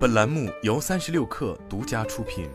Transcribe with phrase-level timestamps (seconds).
[0.00, 2.48] 本栏目由三十六氪独家出品。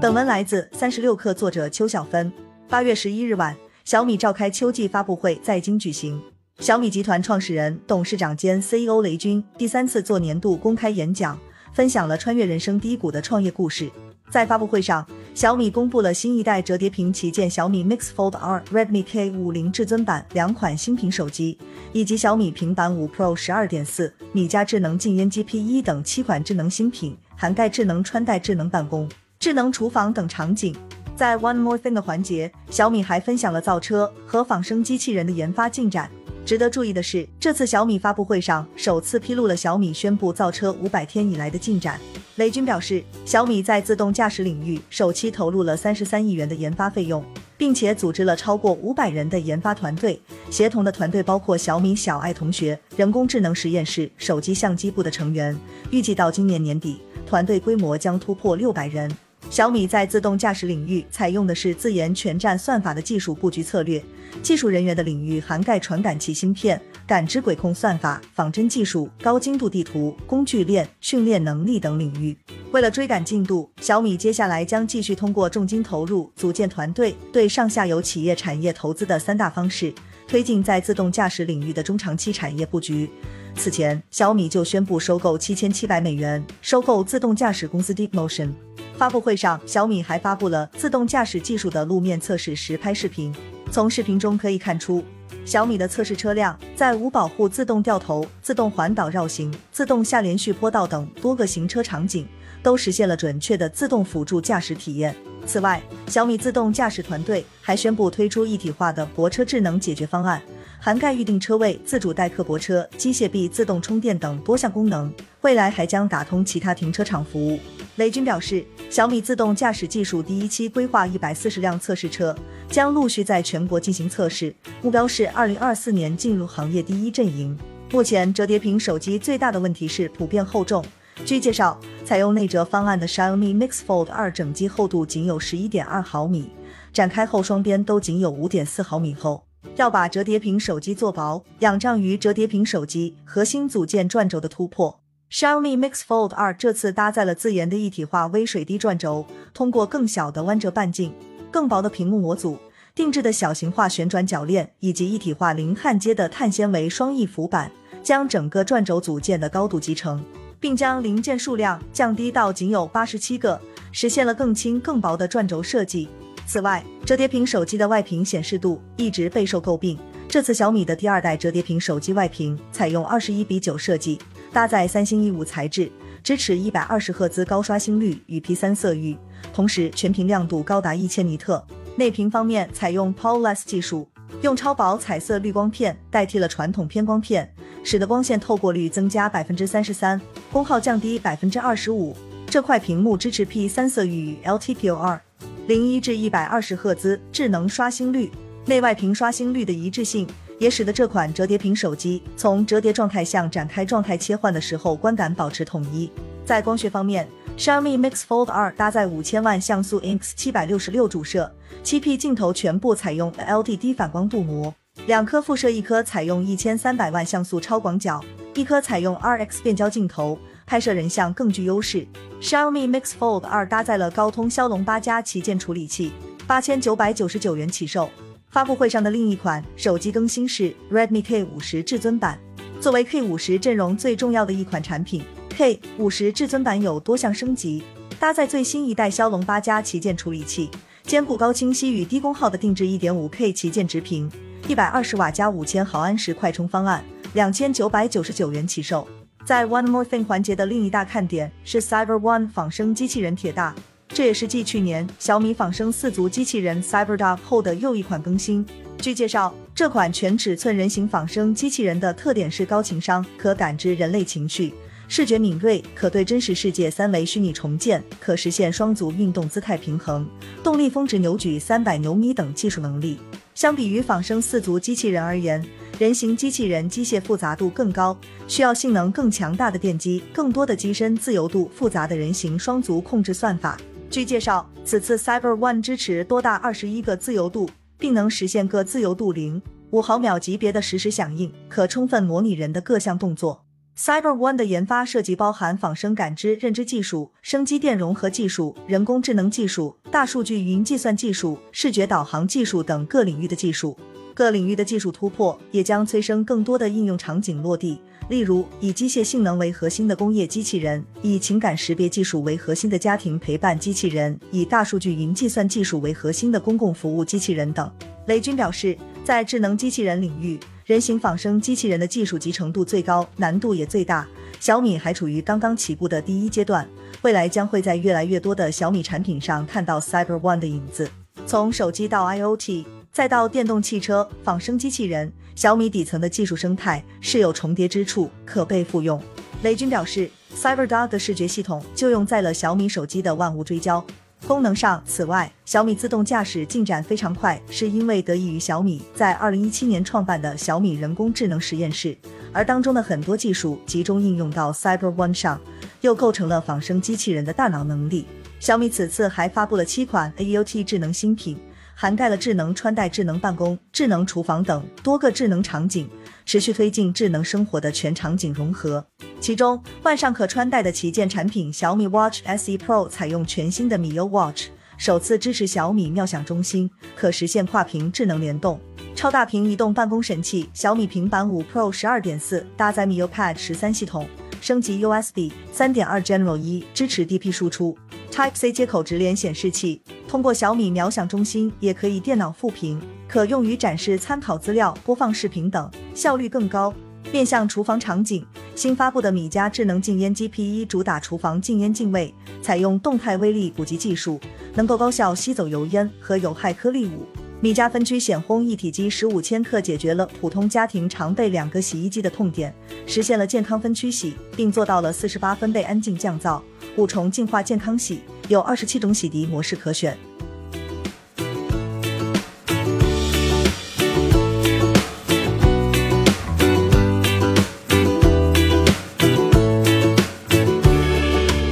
[0.00, 2.32] 本文来自三十六氪，作者邱小芬。
[2.66, 3.54] 八月十一日晚，
[3.84, 6.18] 小米召开秋季发布会，在京举行。
[6.60, 11.38] 小米集团创始人、董事长兼 CEO 雷军第三次做年度公开演讲，
[11.74, 13.90] 分享了穿越人生低谷的创业故事。
[14.30, 21.56] 在发布会上，小米公布了新一代折叠屏旗舰小米 Mix Fold R、Redmi K 五零至尊版两款新品手机，
[21.92, 30.74] 以及小米平板五 Pro 十二点四、米家智能静音 G P 一等七款智能新品，涵盖智能穿戴、智能办公、智能厨房等场景。
[31.14, 36.10] 在 One More Thing 的环节，小米还分享了造车和仿生机器人的研发进展。
[36.44, 41.98] 值得注意的是，这次小米发布会上首次披露了小米宣布造车五百天以来的进展。
[42.36, 47.24] 雷军表示，小米在自动驾驶领域首期投入了三十三亿元的研发费用，
[47.56, 50.20] 并且组织了超过五百人的研发团队。
[50.50, 55.58] 协同的团队包括小米小爱同学、人工智能实验室、手机相机部的成员。
[55.90, 59.10] 预计到今年年底，团队规模将突破六百人。
[59.54, 64.02] 小米在自动驾驶领域采用的是自研全站算法的技术布局策略，
[64.42, 72.36] 技术人员的领域涵盖传感器芯片、感知轨控算法、仿真技术、高精度地图、工具链、训练能力等领域。
[72.72, 79.94] 为了追赶进度，小米接下来将继续通过重金投入、组建团队、对上下游企业产业投资的三大方式，
[80.26, 83.08] 推进在自动驾驶领域的中长期产业布局。
[83.54, 88.50] 此前，小米就宣布收购七千七百美元收购自动驾驶公司 DeepMotion。
[88.96, 93.34] 发布会上，小米还发布了自动驾驶技术的路面测试实拍视频。
[93.70, 95.04] 从视频中可以看出，
[95.44, 102.26] 小米的测试车辆在无保护自动掉头、自动环岛绕行、自动下连续坡道等多个行车场景，
[102.62, 105.14] 都实现了准确的自动辅助驾驶体验。
[105.44, 110.40] 此外，小米自动驾驶团队还宣布推出一体化的泊车智能解决方案。
[110.78, 117.58] 涵盖预定车位、自主代客泊车、机械臂自动充电等多项功能，未来还将打通其他停车场服务。
[117.96, 122.36] 雷军表示，小米自动驾驶技术第一期规划一百四十辆测试车，
[122.68, 127.56] 将陆续在全国进行测试，目标是二零二四年进入行业第一阵营。
[127.92, 130.84] 目前折叠屏手机最大的问题是普遍厚重。
[131.24, 136.50] 据介绍，采用内折方案的 Xiaomi Mix Fold 二整机厚度仅有十一点二毫米，
[136.92, 139.44] 展开后双边都仅有五点四毫米厚。
[139.76, 145.03] 要把折叠屏手机做薄，仰仗于折叠屏手机核心组件转轴的突破。
[145.30, 151.12] Xiaomi Mix Fold 2这次搭载了自研的一体化微水滴转轴，通过更小的弯折半径、
[151.50, 152.56] 更薄的屏幕模组、
[152.94, 157.70] 定制的小型化旋转铰链以及一体化零焊接的碳纤维双翼浮板，
[158.02, 160.24] 将整个转轴组件的高度集成，
[160.60, 166.08] 并将零件数量降低到仅有八十七个，实现了更轻更薄的转轴设计。
[166.46, 169.98] 此外，折叠屏手机的外屏显示度一直备受诟病。
[170.28, 174.18] 这次小米的第二代折叠屏手机外屏采用二十一比九设计，
[174.54, 175.90] 搭载三星 E 五材质，
[176.22, 179.16] 支持一百二十赫兹高刷新率与 P 三色域，
[179.52, 181.66] 同时全屏亮度高达一千尼特。
[181.96, 184.08] 内屏方面采用 p o l e s 技术，
[184.42, 190.20] 用超薄彩色滤光片代替了传统偏光片，使得光线透过率增加百分之三十三，
[190.52, 192.16] 功耗降低百分之二十五。
[192.46, 195.18] 这块屏幕支持 P 三色域与 LTPO2。
[195.66, 198.30] 零一至一百二十赫兹智能刷新率，
[198.66, 200.24] 内外屏刷新率的一致性，
[200.58, 206.10] 也使得这款折叠屏手机从折叠状态向展开状态切换的时候，观感保持统一。
[206.44, 207.26] 在光学方面
[207.56, 211.50] ，Xiaomi Mix Fold 2搭载五千万像素 INX 七百六十六主摄，
[211.82, 214.74] 七 P 镜头全部采用 LDD 反光镀膜，
[215.06, 218.22] 两颗副摄，一颗采用一千三百万像素超广角，
[218.54, 220.38] 一颗采用 RX 变焦镜头。
[220.66, 222.06] 拍摄人像更具优势。
[222.40, 226.10] Xiaomi Mix Fold 2搭载了高通骁龙八加旗舰处理器，
[226.46, 228.08] 八千九百九十九元起售。
[228.54, 232.38] 发布会上的另一款手机更新是 Redmi K 五十至尊版。
[232.80, 237.82] 作为 K 五十阵容最重要的一款产品，K 五十至尊版有多项升级，
[238.20, 240.70] 搭载最新一代骁龙八加旗舰处理器，
[241.02, 244.30] 兼顾高清晰与低功耗的定制一点五 K 旗舰直屏，
[244.68, 249.04] 一百二十瓦加五千毫安时快充方案，两千九百九十九元起售。
[249.44, 253.74] 在 One More Thing 环节的另一大看点是 Cyber One 仿生机器人铁大，
[254.14, 258.64] 这也是继去年小米仿生四足机器人 Cyber Dog 后的又一款更新。
[258.98, 264.72] 据介绍，这款全尺寸人形仿生机器人的特点是高情商，可感知人类情绪，
[265.08, 270.24] 视觉敏锐，可对真实世界三维虚拟重建，可实现双足运动姿态平衡，
[270.62, 273.18] 动力峰值扭矩三百牛米等技术能力。
[273.52, 275.60] 相比于仿生四足机器人而言，
[275.98, 283.76] 人形机器人机械复杂度更高，需要性能更强大的电机、更多的机身自由度、复杂的人形双足控制算法。
[284.14, 287.68] 据介绍，此次 Cyber One 支持多达二十一个自由度，
[287.98, 293.64] 并能实现各自由度零、五毫秒级别的实时响应，可充分模拟人的各项动作。
[293.98, 303.98] Cyber One 的研发涉及包含仿生感知认知技术、生机电融合技术、人工智能技术、大数据云计算技术、视觉导航技术等各领域的技术。
[304.32, 317.90] 各领域的技术突破也将催生更多的应用场景落地，例如以机械性能为核心的工业机器人，以情感识别技术为核心的家庭陪伴机器人，以大数据云计算技术为核心的公共服务机器人等。
[318.26, 324.26] 雷军表示，在智能机器人领域，人形仿生机器人的技术集成度最高，难度也最大。
[324.58, 326.88] 小米还处于刚刚起步的第一阶段，
[327.20, 331.10] 未来将会在越来越多的小米产品上看到 Cyber One 的影子。
[331.46, 332.86] 从手机到 IoT。
[333.14, 339.20] 再到电动汽车、仿生机器人，小米底层的技术生态是有重叠之处，可被复用。
[339.62, 344.04] 雷军表示，CyberDog 的视觉系统就用在了小米手机的万物追焦
[344.46, 345.02] 功能上。
[345.06, 352.16] 此外，小米自动驾驶进展非常快，是因为得益于小米在二零一七年创办的小米人工智能实验室，
[352.52, 355.58] 而当中的很多技术集中应用到 Cyber One 上，
[356.02, 358.26] 又构成了仿生机器人的大脑能力。
[358.60, 361.56] 小米此次还发布了七款 AOT 智能新品。
[361.94, 366.08] 涵盖了智能穿戴、智能办公、智能厨房等多个智能场景，
[366.44, 369.04] 持续推进智能生活的全场景融合。
[369.40, 374.68] 其中，万上可穿戴的旗舰产品小米 Watch SE Pro 采用全新的米 U Watch，
[374.98, 378.80] 首次支持小米妙想中心，可实现跨屏智能联动。
[379.14, 384.26] 超大屏移动办公神器小米平板五 Pro 十二点四搭载米 U Pad 十三系统，
[384.60, 387.96] 升级 USB 三点二 General 一，支持 DP 输出
[388.34, 390.02] ，Type C 接口直连显示器。
[390.26, 396.92] 通过小米秒享中心，也可以电脑复屏，可用于展示参考资料、播放视频等，效率更高。
[397.30, 398.44] 面向厨房场景，
[398.74, 404.40] 新发布的米家智能禁烟机 P1 主打厨房禁烟净味，采用动态微粒捕集技术，
[404.74, 407.26] 能够高效吸走油烟和有害颗粒物。
[407.60, 412.74] 米家分区显烘一体机十五千克，解决了普通家庭常备两个洗衣机的痛点，
[413.06, 416.60] 实现了健康分区洗，并做到了四十八分贝安静降噪。
[416.96, 420.16] 五重净化健康洗，有二十七种洗涤模式可选。